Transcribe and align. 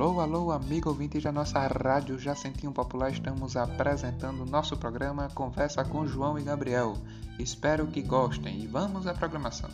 Alô, 0.00 0.18
alô, 0.18 0.50
amigo 0.50 0.88
ouvinte 0.88 1.20
da 1.20 1.30
nossa 1.30 1.60
rádio 1.66 2.18
Jacentinho 2.18 2.72
Popular, 2.72 3.10
estamos 3.10 3.54
apresentando 3.54 4.46
nosso 4.46 4.74
programa 4.74 5.28
Conversa 5.34 5.84
com 5.84 6.06
João 6.06 6.38
e 6.38 6.42
Gabriel. 6.42 6.94
Espero 7.38 7.86
que 7.86 8.00
gostem 8.00 8.62
e 8.62 8.66
vamos 8.66 9.06
à 9.06 9.12
programação. 9.12 9.68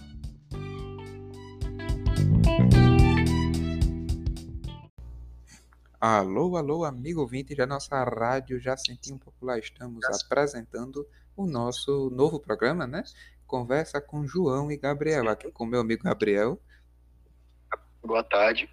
Alô, 6.01 6.57
alô, 6.57 6.85
amigo 6.85 7.21
ouvinte 7.21 7.55
da 7.55 7.65
nossa 7.65 8.03
rádio 8.03 8.59
Jacentinho 8.59 9.21
Popular, 9.21 9.61
estamos 9.61 10.05
apresentando 10.25 11.07
o 11.37 11.47
nosso 11.47 12.11
novo 12.11 12.41
programa, 12.41 12.85
né? 12.85 13.05
Conversa 13.47 14.01
com 14.01 14.27
João 14.27 14.73
e 14.73 14.77
Gabriel, 14.77 15.29
aqui 15.29 15.53
com 15.53 15.65
meu 15.65 15.83
amigo 15.83 16.03
Gabriel. 16.03 16.61
Boa 18.03 18.25
tarde. 18.25 18.69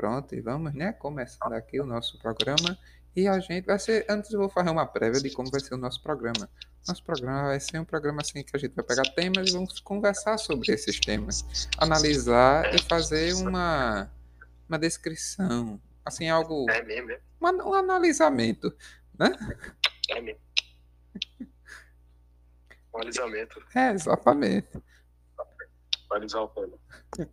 Pronto, 0.00 0.34
e 0.34 0.40
vamos, 0.40 0.72
né? 0.72 0.94
Começando 0.94 1.52
aqui 1.52 1.78
o 1.78 1.84
nosso 1.84 2.18
programa. 2.18 2.78
E 3.14 3.28
a 3.28 3.38
gente 3.38 3.66
vai 3.66 3.78
ser. 3.78 4.06
Antes 4.08 4.32
eu 4.32 4.38
vou 4.40 4.48
fazer 4.48 4.70
uma 4.70 4.86
prévia 4.86 5.20
de 5.20 5.28
como 5.30 5.50
vai 5.50 5.60
ser 5.60 5.74
o 5.74 5.76
nosso 5.76 6.02
programa. 6.02 6.48
Nosso 6.88 7.04
programa 7.04 7.48
vai 7.48 7.60
ser 7.60 7.78
um 7.78 7.84
programa 7.84 8.22
assim 8.22 8.42
que 8.42 8.56
a 8.56 8.58
gente 8.58 8.74
vai 8.74 8.82
pegar 8.82 9.02
temas 9.14 9.50
e 9.50 9.52
vamos 9.52 9.78
conversar 9.80 10.38
sobre 10.38 10.72
esses 10.72 10.98
temas. 10.98 11.44
Analisar 11.76 12.74
e 12.74 12.80
fazer 12.82 13.34
uma, 13.34 14.10
uma 14.66 14.78
descrição. 14.78 15.78
Assim, 16.02 16.30
algo. 16.30 16.64
É 16.70 16.82
mesmo, 16.82 17.10
é? 17.10 17.20
uma- 17.38 17.52
um 17.52 17.74
analisamento, 17.74 18.74
né? 19.18 19.32
É 20.08 20.20
mesmo. 20.22 20.40
Um 22.94 23.02
alisamento. 23.02 23.62
É, 23.74 23.90
exatamente. 23.90 24.82
Alisar 26.10 26.42
o. 26.42 26.80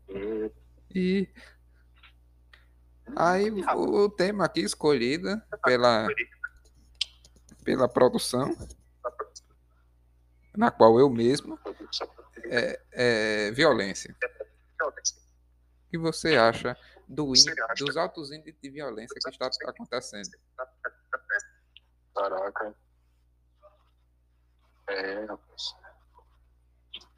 Hum, 0.09 0.49
E 0.93 1.29
aí 3.15 3.49
o, 3.75 4.09
tema 4.09 4.45
aqui 4.45 4.61
escolhido 4.61 5.41
pela, 5.63 6.07
pela 7.63 7.87
produção, 7.87 8.55
na 10.55 10.71
qual 10.71 10.99
eu 10.99 11.09
mesmo, 11.09 11.59
é, 12.45 12.81
é 12.91 13.51
violência. 13.51 14.15
O 14.81 15.89
que 15.89 15.97
você 15.97 16.35
acha 16.35 16.77
do 17.07 17.31
dos 17.77 17.95
altos 17.95 18.31
índices 18.31 18.59
de 18.61 18.69
violência 18.69 19.15
que 19.21 19.29
está 19.29 19.49
acontecendo? 19.69 20.29
Caraca. 22.13 22.75
É, 24.89 25.25
rapaz. 25.25 25.75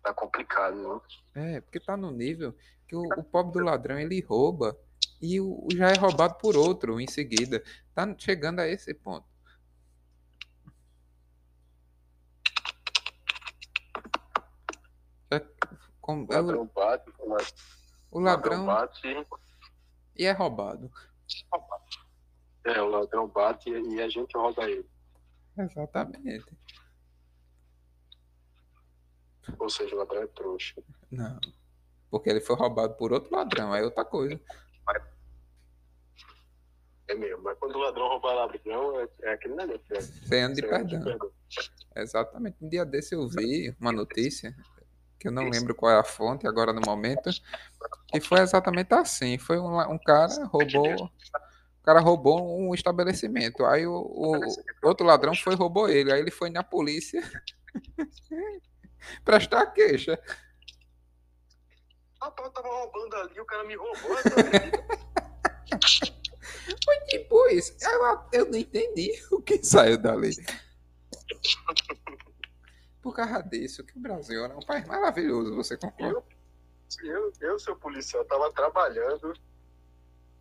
Tá 0.04 0.14
complicado, 0.14 0.76
viu? 0.76 1.04
É, 1.36 1.62
porque 1.62 1.80
tá 1.80 1.96
no 1.96 2.12
nível 2.12 2.56
que 2.88 2.96
o, 2.96 3.04
o 3.18 3.24
pobre 3.24 3.54
do 3.54 3.64
ladrão 3.64 4.00
ele 4.00 4.22
rouba 4.22 4.78
e 5.22 5.40
o, 5.42 5.68
já 5.74 5.90
é 5.90 5.98
roubado 5.98 6.36
por 6.36 6.56
outro 6.56 7.00
em 7.00 7.08
seguida. 7.08 7.64
Tá 7.94 8.14
chegando 8.18 8.60
a 8.60 8.68
esse 8.68 8.94
ponto. 8.94 9.28
É, 15.32 15.38
O 16.08 16.12
é 16.34 16.42
o, 16.42 16.46
ladrão 16.46 16.66
bate, 16.74 17.14
mas 17.28 17.54
o 18.12 18.18
o 18.18 18.20
ladrão 18.20 18.66
bate. 18.66 19.02
e 20.16 20.26
é 20.26 20.32
roubado. 20.32 20.92
É, 22.64 22.82
o 22.82 22.88
ladrão 22.90 23.28
bate 23.28 23.70
e 23.70 24.02
a 24.02 24.10
gente 24.10 24.36
rouba 24.36 24.64
ele. 24.70 24.90
Exatamente. 25.58 26.58
Ou 29.58 29.70
seja, 29.70 29.96
o 29.96 30.00
ladrão 30.00 30.22
é 30.24 30.28
trouxa. 30.28 30.82
Não. 31.12 31.40
Porque 32.10 32.30
ele 32.30 32.42
foi 32.42 32.56
roubado 32.56 32.96
por 32.96 33.12
outro 33.12 33.36
ladrão, 33.36 33.76
é 33.76 33.84
outra 33.84 34.04
coisa. 34.06 34.40
É 37.08 37.16
mesmo. 37.16 37.44
Mas 37.44 37.58
quando 37.58 37.76
o 37.76 37.80
ladrão 37.80 38.08
rouba 38.08 38.34
ladrão, 38.34 39.00
é, 39.00 39.08
é 39.24 39.34
aquele 39.34 39.56
negócio. 39.56 39.82
né? 39.90 40.02
Sem 40.02 40.44
ano 40.44 40.56
de 40.56 40.62
perdão. 40.62 41.32
Exatamente. 41.96 42.58
Um 42.62 42.70
dia 42.70 42.86
desse 42.86 43.16
eu 43.16 43.28
vi 43.28 43.76
uma 43.80 43.92
notícia, 43.92 44.56
que 45.20 45.28
eu 45.28 45.32
não 45.32 45.50
lembro 45.50 45.74
qual 45.74 45.92
é 45.92 46.00
a 46.00 46.04
fonte 46.04 46.48
agora 46.48 46.72
no 46.72 46.82
momento, 46.86 47.30
que 48.12 48.20
foi 48.20 48.40
exatamente 48.42 48.94
assim. 48.94 49.38
Foi 49.38 49.60
um, 49.60 49.80
um 49.92 49.98
cara 49.98 50.46
roubou. 50.46 51.06
O 51.06 51.84
cara 51.84 52.00
roubou 52.00 52.60
um 52.60 52.76
estabelecimento. 52.76 53.66
Aí 53.66 53.88
o, 53.88 53.96
o 53.96 54.40
outro 54.84 55.06
ladrão 55.06 55.34
foi 55.34 55.54
e 55.54 55.58
roubou 55.58 55.90
ele. 55.90 56.14
Aí 56.14 56.20
ele 56.20 56.30
foi 56.32 56.52
na 56.52 56.64
polícia 56.64 57.24
prestar 59.26 59.66
queixa. 59.68 60.20
Rapaz, 62.22 62.48
eu 62.48 62.54
tava 62.54 62.68
roubando 62.68 63.16
ali, 63.16 63.40
o 63.40 63.46
cara 63.46 63.64
me 63.64 63.76
roubou. 63.76 64.18
eu 64.18 64.24
tipo 67.08 67.48
isso. 67.50 67.76
Eu, 67.82 68.20
eu 68.34 68.46
não 68.46 68.58
entendi 68.58 69.12
o 69.32 69.42
que 69.42 69.64
saiu 69.64 69.98
dali. 69.98 70.32
Por 73.02 73.16
causa 73.16 73.42
disso, 73.44 73.86
que 73.86 73.98
o 73.98 74.02
Brasil 74.02 74.44
é 74.44 74.56
um 74.56 74.60
país 74.60 74.86
maravilhoso, 74.86 75.56
você 75.56 75.78
concorda? 75.78 76.22
Eu, 77.04 77.32
eu, 77.40 77.60
seu 77.60 77.76
policial, 77.76 78.26
tava 78.26 78.52
trabalhando 78.52 79.34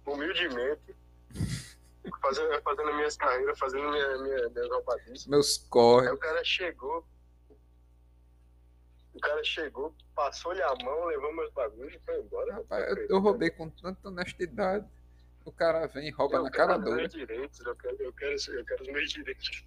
humildemente, 0.04 0.96
fazendo, 2.20 2.60
fazendo 2.62 2.94
minhas 2.94 3.16
carreiras, 3.16 3.58
fazendo 3.58 3.88
minha, 3.90 4.18
minha, 4.18 4.48
minhas. 4.48 5.26
Meus 5.26 5.62
Aí 5.62 5.68
corre. 5.68 6.10
o 6.10 6.16
cara 6.16 6.42
chegou, 6.42 7.06
cara 9.38 9.44
chegou, 9.44 9.94
passou-lhe 10.14 10.62
a 10.62 10.74
mão, 10.82 11.06
levou 11.06 11.34
meus 11.34 11.50
bagulhos 11.52 11.94
e 11.94 11.98
foi 12.00 12.20
embora. 12.20 12.54
Rapaz, 12.54 12.88
eu, 12.88 13.06
eu 13.08 13.18
roubei 13.20 13.50
com 13.50 13.68
tanta 13.70 14.08
honestidade. 14.08 14.86
O 15.44 15.52
cara 15.52 15.86
vem 15.86 16.08
e 16.08 16.10
rouba 16.10 16.36
Eu 16.36 16.42
na 16.44 16.50
cara 16.50 16.76
dura. 16.76 16.96
meus 16.96 17.12
direitos, 17.12 17.60
eu 17.60 17.76
quero, 17.76 17.96
eu 18.02 18.12
quero, 18.12 18.36
eu 18.52 18.64
quero 18.64 18.82
os 18.82 18.88
meus 18.88 19.10
direitos. 19.10 19.64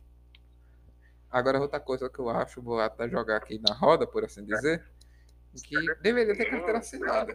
Agora, 1.29 1.59
outra 1.59 1.79
coisa 1.79 2.09
que 2.09 2.19
eu 2.19 2.29
acho, 2.29 2.61
vou 2.61 2.79
até 2.79 3.07
jogar 3.09 3.37
aqui 3.37 3.59
na 3.59 3.73
roda, 3.73 4.05
por 4.05 4.23
assim 4.23 4.45
dizer, 4.45 4.85
que 5.63 5.75
deveria 6.01 6.35
ter 6.35 6.49
carteira 6.49 6.79
assinada. 6.79 7.33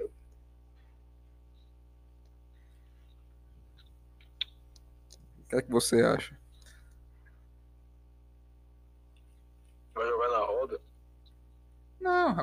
O 5.39 5.49
que 5.49 5.57
é 5.57 5.63
que 5.63 5.71
você 5.71 6.03
acha? 6.03 6.39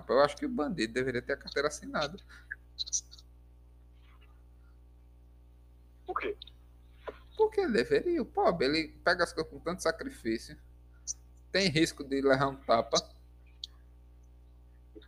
Rapaz, 0.03 0.19
eu 0.19 0.25
acho 0.25 0.35
que 0.37 0.45
o 0.45 0.49
bandido 0.49 0.93
deveria 0.93 1.21
ter 1.21 1.33
a 1.33 1.37
carteira 1.37 1.67
assinada. 1.67 2.17
Por 6.05 6.19
quê? 6.19 6.35
Porque 7.37 7.61
ele 7.61 7.73
deveria, 7.73 8.21
o 8.21 8.25
pobre, 8.25 8.65
ele 8.67 8.87
pega 9.03 9.23
as 9.23 9.33
coisas 9.33 9.51
com 9.51 9.59
tanto 9.59 9.81
sacrifício. 9.81 10.57
Tem 11.51 11.67
risco 11.69 12.03
de 12.03 12.21
levar 12.21 12.47
um 12.47 12.55
tapa. 12.55 12.97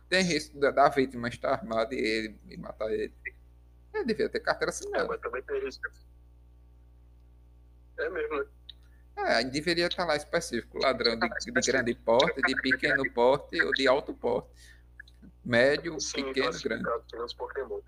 Tem 0.08 0.22
risco 0.22 0.58
da, 0.58 0.70
da 0.70 0.88
vítima 0.88 1.28
estar 1.28 1.52
armada 1.52 1.94
e 1.94 1.98
ele 1.98 2.40
e 2.48 2.56
matar 2.56 2.90
ele. 2.92 3.12
Ele 3.92 4.04
devia 4.04 4.28
ter 4.28 4.40
carteira 4.40 4.70
É, 4.70 4.74
assinada. 4.74 5.08
mas 5.08 5.20
também 5.20 5.42
tem 5.42 5.60
risco. 5.64 5.82
É 7.98 8.08
mesmo, 8.10 8.38
né? 8.38 8.46
É, 9.16 9.44
deveria 9.44 9.86
estar 9.86 10.04
lá 10.04 10.14
específico, 10.14 10.78
ladrão 10.78 11.18
de, 11.18 11.28
de 11.28 11.60
grande 11.62 11.94
porte, 11.94 12.40
de 12.42 12.54
pequeno 12.60 13.10
porte 13.12 13.60
ou 13.62 13.72
de 13.72 13.88
alto 13.88 14.12
porte. 14.14 14.50
Médio, 15.46 16.00
Sim, 16.00 16.24
pequeno, 16.24 16.60
grande. 16.60 16.84
Pokémon. 17.36 17.80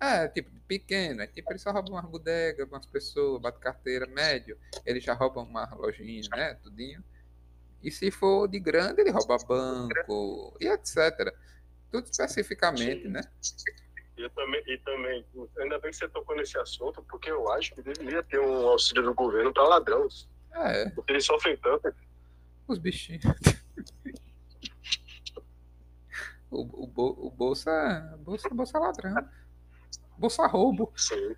É, 0.00 0.26
tipo, 0.28 0.50
pequeno. 0.66 1.20
É 1.20 1.26
tipo, 1.26 1.52
ele 1.52 1.58
só 1.58 1.70
rouba 1.70 1.90
umas 1.90 2.06
bodegas, 2.06 2.66
umas 2.66 2.86
pessoas, 2.86 3.40
bate 3.40 3.60
carteira. 3.60 4.06
Médio, 4.06 4.58
ele 4.86 4.98
já 4.98 5.12
rouba 5.12 5.42
uma 5.42 5.72
lojinha, 5.74 6.22
né? 6.30 6.54
Tudinho. 6.54 7.04
E 7.82 7.90
se 7.90 8.10
for 8.10 8.48
de 8.48 8.58
grande, 8.58 9.00
ele 9.02 9.10
rouba 9.10 9.36
banco 9.46 10.56
e 10.58 10.66
etc. 10.66 11.34
Tudo 11.90 12.06
especificamente, 12.10 13.02
Sim. 13.02 13.08
né? 13.08 13.20
E 14.16 14.28
também, 14.30 14.62
e 14.66 14.78
também, 14.78 15.26
ainda 15.58 15.78
bem 15.78 15.90
que 15.90 15.96
você 15.96 16.08
tocou 16.08 16.34
nesse 16.36 16.56
assunto, 16.58 17.02
porque 17.08 17.30
eu 17.30 17.50
acho 17.52 17.74
que 17.74 17.82
deveria 17.82 18.22
ter 18.22 18.40
um 18.40 18.68
auxílio 18.68 19.02
do 19.02 19.14
governo 19.14 19.52
para 19.52 19.64
ladrão, 19.64 20.06
É, 20.54 20.88
porque 20.90 21.12
eles 21.12 21.24
sofrem 21.26 21.56
tanto. 21.58 21.94
os 22.68 22.78
bichinhos. 22.78 23.22
O, 26.52 26.60
o, 26.62 27.26
o 27.26 27.30
bolsa, 27.30 28.16
bolsa, 28.20 28.48
bolsa 28.50 28.78
ladrão. 28.78 29.28
Bolsa 30.18 30.46
roubo. 30.46 30.92
Sim. 30.96 31.34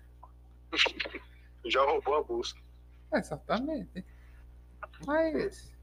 Já 1.65 1.81
roubou 1.83 2.15
a 2.15 2.23
bolsa. 2.23 2.55
Exatamente. 3.13 4.05
Mas. 5.05 5.73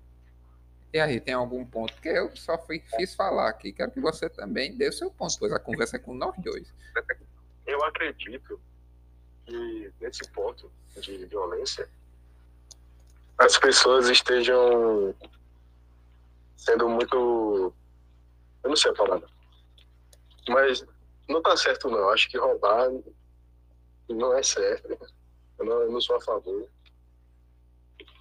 E 0.92 1.00
aí, 1.00 1.18
tem 1.18 1.32
algum 1.32 1.64
ponto? 1.64 1.94
Porque 1.94 2.10
eu 2.10 2.36
só 2.36 2.58
fui, 2.58 2.80
fiz 2.96 3.14
falar 3.14 3.48
aqui. 3.48 3.72
Quero 3.72 3.90
que 3.90 4.00
você 4.00 4.28
também 4.28 4.76
dê 4.76 4.88
o 4.88 4.92
seu 4.92 5.10
ponto, 5.10 5.38
pois 5.38 5.52
a 5.52 5.58
conversa 5.58 5.96
é 5.96 5.98
com 5.98 6.14
nós 6.14 6.34
dois. 6.38 6.72
Eu 7.66 7.82
acredito 7.84 8.60
que 9.46 9.92
nesse 10.00 10.28
ponto 10.30 10.70
de 11.00 11.24
violência 11.24 11.88
as 13.38 13.58
pessoas 13.58 14.08
estejam 14.08 15.14
sendo 16.56 16.88
muito. 16.88 17.74
Eu 18.62 18.70
não 18.70 18.76
sei 18.76 18.90
a 18.90 18.94
palavra. 18.94 19.28
Mas 20.48 20.84
não 21.28 21.42
tá 21.42 21.56
certo 21.56 21.88
não. 21.88 22.08
Acho 22.10 22.28
que 22.28 22.38
roubar 22.38 22.90
não 24.08 24.36
é 24.36 24.42
certo. 24.42 24.88
Eu 25.58 25.64
não, 25.64 25.82
eu 25.82 25.92
não 25.92 26.00
sou 26.00 26.16
a 26.16 26.20
favor 26.20 26.68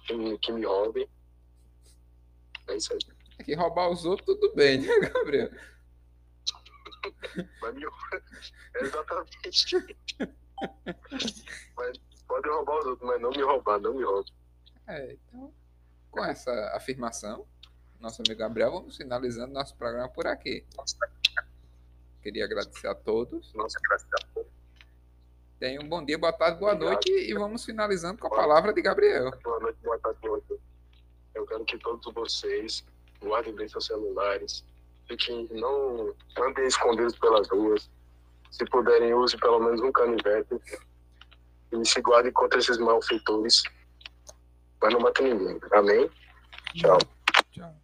que 0.06 0.14
me, 0.14 0.38
que 0.38 0.52
me 0.52 0.64
roubem. 0.64 1.08
É 2.68 2.76
isso 2.76 2.92
aí. 2.92 2.98
É 3.38 3.44
que 3.44 3.54
roubar 3.54 3.90
os 3.90 4.04
outros, 4.04 4.26
tudo 4.26 4.54
bem, 4.54 4.80
né, 4.80 5.00
Gabriel? 5.00 5.50
Mas 7.60 7.74
me... 7.74 7.84
Exatamente. 8.80 9.76
mas 11.76 11.98
pode 12.28 12.48
roubar 12.48 12.78
os 12.78 12.86
outros, 12.86 13.08
mas 13.08 13.20
não 13.20 13.30
me 13.30 13.42
roubar, 13.42 13.80
não 13.80 13.94
me 13.94 14.04
rouba. 14.04 14.30
É, 14.86 15.14
então, 15.14 15.52
com 16.10 16.24
essa 16.24 16.52
afirmação, 16.76 17.44
nosso 18.02 18.20
amigo 18.20 18.40
Gabriel, 18.40 18.72
vamos 18.72 18.96
finalizando 18.96 19.52
nosso 19.52 19.76
programa 19.76 20.08
por 20.08 20.26
aqui. 20.26 20.64
Queria 22.20 22.44
agradecer 22.44 22.88
a 22.88 22.94
todos. 22.94 23.54
Nossa, 23.54 23.78
graças 23.88 24.08
a 24.12 24.26
Deus. 24.34 24.46
Tenham 25.60 25.84
um 25.84 25.88
bom 25.88 26.04
dia, 26.04 26.18
boa 26.18 26.32
tarde, 26.32 26.58
boa 26.58 26.74
noite 26.74 27.08
e 27.08 27.32
vamos 27.32 27.64
finalizando 27.64 28.18
com 28.18 28.26
a 28.26 28.30
palavra 28.30 28.72
de 28.72 28.82
Gabriel. 28.82 29.30
Boa 29.44 29.60
noite, 29.60 29.78
boa 29.84 29.98
tarde, 30.00 30.18
boa 30.20 30.42
noite. 30.48 30.62
Eu 31.32 31.46
quero 31.46 31.64
que 31.64 31.78
todos 31.78 32.12
vocês 32.12 32.84
guardem 33.22 33.54
bem 33.54 33.68
seus 33.68 33.86
celulares, 33.86 34.64
fiquem, 35.06 35.48
não 35.52 36.12
andem 36.36 36.66
escondidos 36.66 37.16
pelas 37.18 37.48
ruas. 37.48 37.88
Se 38.50 38.64
puderem, 38.64 39.14
use 39.14 39.36
pelo 39.38 39.60
menos 39.60 39.80
um 39.80 39.92
canivete 39.92 40.60
e 41.70 41.86
se 41.86 42.00
guardem 42.02 42.32
contra 42.32 42.58
esses 42.58 42.78
malfeitores. 42.78 43.62
Mas 44.80 44.92
não 44.92 45.00
matem 45.00 45.32
ninguém. 45.32 45.60
Amém? 45.70 46.10
Tchau. 46.74 46.98
Tchau. 47.52 47.81